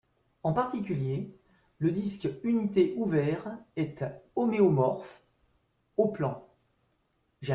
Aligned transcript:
En 0.41 0.51
particulier, 0.51 1.29
le 1.77 1.91
disque 1.91 2.27
unité 2.43 2.95
ouvert 2.97 3.55
est 3.75 4.03
homéomorphe 4.35 5.21
au 5.95 6.07
plan. 6.07 6.47